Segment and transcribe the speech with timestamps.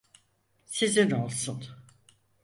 [0.65, 1.63] Sizin olsun.